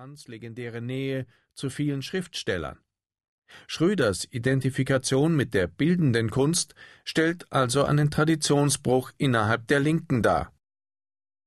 [0.00, 2.78] Brands legendäre Nähe zu vielen Schriftstellern.
[3.66, 10.54] Schröders Identifikation mit der bildenden Kunst stellt also einen Traditionsbruch innerhalb der Linken dar,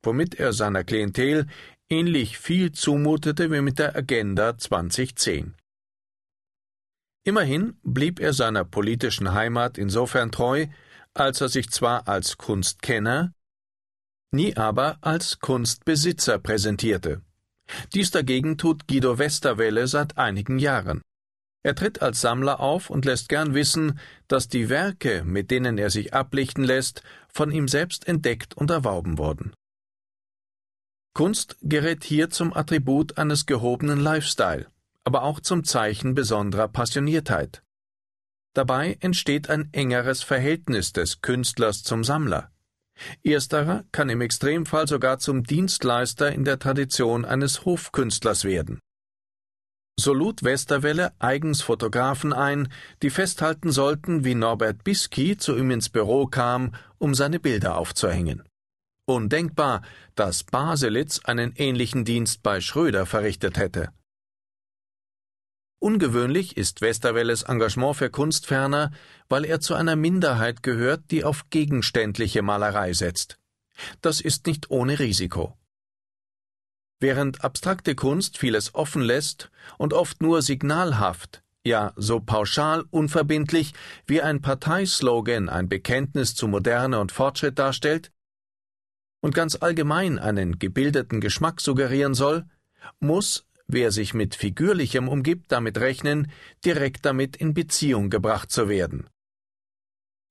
[0.04, 1.48] womit er seiner Klientel
[1.90, 5.56] ähnlich viel zumutete wie mit der Agenda 2010.
[7.24, 10.68] Immerhin blieb er seiner politischen Heimat insofern treu,
[11.16, 13.34] als er sich zwar als Kunstkenner,
[14.32, 17.24] nie aber als Kunstbesitzer präsentierte.
[17.94, 21.02] Dies dagegen tut Guido Westerwelle seit einigen Jahren.
[21.66, 25.90] Er tritt als Sammler auf und lässt gern wissen, dass die Werke, mit denen er
[25.90, 29.54] sich ablichten lässt, von ihm selbst entdeckt und erworben wurden.
[31.14, 34.68] Kunst gerät hier zum Attribut eines gehobenen Lifestyle,
[35.06, 37.64] aber auch zum Zeichen besonderer Passioniertheit.
[38.54, 42.53] Dabei entsteht ein engeres Verhältnis des Künstlers zum Sammler.
[43.24, 48.80] Ersterer kann im Extremfall sogar zum Dienstleister in der Tradition eines Hofkünstlers werden.
[50.00, 52.72] So lud Westerwelle eigens Fotografen ein,
[53.04, 58.44] die festhalten sollten, wie Norbert Bisky zu ihm ins Büro kam, um seine Bilder aufzuhängen.
[59.06, 59.84] Undenkbar,
[60.16, 63.90] dass Baselitz einen ähnlichen Dienst bei Schröder verrichtet hätte.
[65.84, 68.92] Ungewöhnlich ist Westerwelles Engagement für Kunst ferner,
[69.28, 73.38] weil er zu einer Minderheit gehört, die auf gegenständliche Malerei setzt.
[74.00, 75.58] Das ist nicht ohne Risiko.
[77.02, 83.74] Während abstrakte Kunst vieles offen lässt und oft nur signalhaft, ja so pauschal unverbindlich
[84.08, 88.14] wie ein Parteislogan ein Bekenntnis zu Moderne und Fortschritt darstellt
[89.20, 92.46] und ganz allgemein einen gebildeten Geschmack suggerieren soll,
[93.02, 96.32] muss Wer sich mit Figürlichem umgibt, damit rechnen,
[96.66, 99.08] direkt damit in Beziehung gebracht zu werden.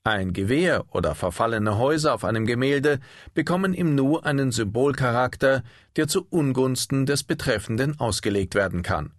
[0.04, 2.98] Ein Gewehr oder verfallene Häuser auf einem Gemälde
[3.34, 5.62] bekommen im Nu einen Symbolcharakter,
[5.94, 9.12] der zu Ungunsten des Betreffenden ausgelegt werden kann.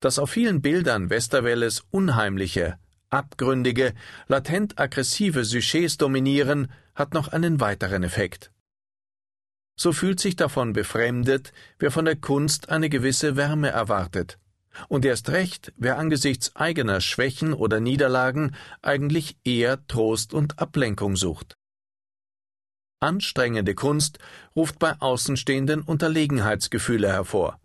[0.00, 2.78] Dass auf vielen Bildern Westerwelles unheimliche,
[3.10, 3.92] abgründige,
[4.26, 8.53] latent aggressive Sujets dominieren, hat noch einen weiteren Effekt
[9.76, 14.38] so fühlt sich davon befremdet, wer von der Kunst eine gewisse Wärme erwartet.
[14.88, 21.54] Und erst recht, wer angesichts eigener Schwächen oder Niederlagen eigentlich eher Trost und Ablenkung sucht.
[23.00, 24.18] Anstrengende Kunst
[24.56, 27.60] ruft bei Außenstehenden Unterlegenheitsgefühle hervor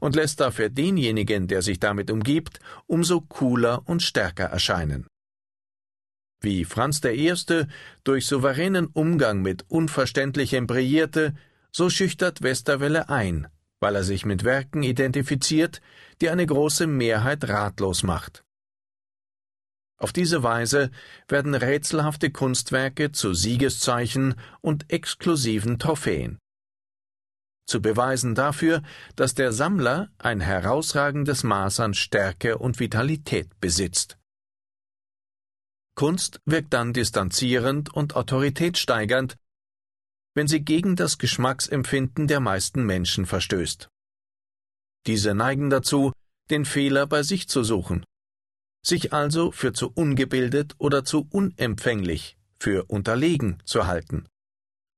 [0.00, 5.06] und lässt dafür denjenigen, der sich damit umgibt, umso cooler und stärker erscheinen.
[6.40, 7.34] Wie Franz I.
[8.02, 11.34] durch souveränen Umgang mit Unverständlichem brillierte,
[11.70, 15.80] so schüchtert Westerwelle ein, weil er sich mit Werken identifiziert,
[16.20, 18.42] die eine große Mehrheit ratlos macht.
[19.98, 20.90] Auf diese Weise
[21.28, 26.38] werden rätselhafte Kunstwerke zu Siegeszeichen und exklusiven Trophäen.
[27.66, 28.82] Zu Beweisen dafür,
[29.14, 34.19] dass der Sammler ein herausragendes Maß an Stärke und Vitalität besitzt.
[36.00, 39.36] Kunst wirkt dann distanzierend und autoritätssteigernd,
[40.34, 43.90] wenn sie gegen das Geschmacksempfinden der meisten Menschen verstößt.
[45.06, 46.14] Diese neigen dazu,
[46.48, 48.02] den Fehler bei sich zu suchen,
[48.82, 54.26] sich also für zu ungebildet oder zu unempfänglich, für unterlegen zu halten.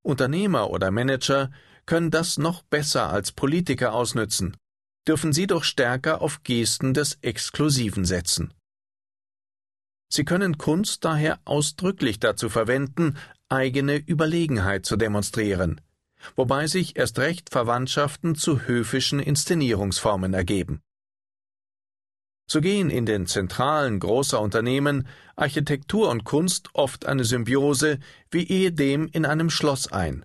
[0.05, 1.51] Unternehmer oder Manager
[1.85, 4.55] können das noch besser als Politiker ausnützen,
[5.05, 8.53] dürfen sie doch stärker auf Gesten des Exklusiven setzen.
[10.15, 13.17] Sie können Kunst daher ausdrücklich dazu verwenden,
[13.49, 15.81] eigene Überlegenheit zu demonstrieren,
[16.35, 20.83] wobei sich erst recht Verwandtschaften zu höfischen Inszenierungsformen ergeben.
[22.47, 27.97] So gehen in den Zentralen großer Unternehmen Architektur und Kunst oft eine Symbiose
[28.29, 30.23] wie ehedem in einem Schloss ein,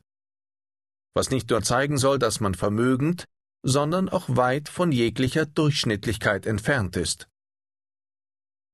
[1.15, 3.25] was nicht nur zeigen soll, dass man vermögend,
[3.63, 7.27] sondern auch weit von jeglicher Durchschnittlichkeit entfernt ist.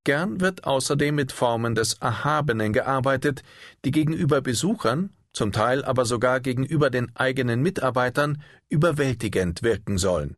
[0.04, 3.42] Gern wird außerdem mit Formen des Erhabenen gearbeitet,
[3.84, 10.36] die gegenüber Besuchern, zum Teil aber sogar gegenüber den eigenen Mitarbeitern, überwältigend wirken sollen.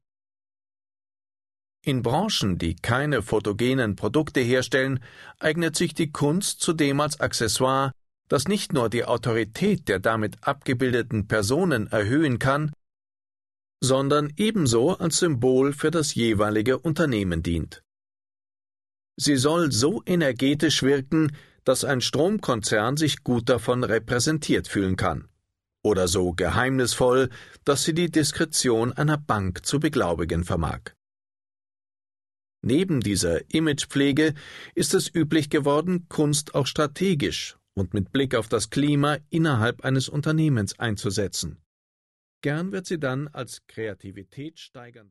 [1.84, 5.01] In Branchen, die keine photogenen Produkte herstellen,
[5.39, 7.92] eignet sich die Kunst zudem als Accessoire,
[8.28, 12.72] das nicht nur die Autorität der damit abgebildeten Personen erhöhen kann,
[13.80, 17.83] sondern ebenso als Symbol für das jeweilige Unternehmen dient.
[19.18, 21.34] Sie soll so energetisch wirken,
[21.65, 25.28] dass ein Stromkonzern sich gut davon repräsentiert fühlen kann.
[25.83, 27.30] Oder so geheimnisvoll,
[27.65, 30.80] dass sie die Diskretion einer Bank zu beglaubigen vermag.
[32.63, 34.34] Neben dieser Imagepflege
[34.74, 40.09] ist es üblich geworden, Kunst auch strategisch und mit Blick auf das Klima innerhalb eines
[40.09, 41.59] Unternehmens einzusetzen.
[42.42, 45.04] Gern wird sie dann als kreativitätssteigernder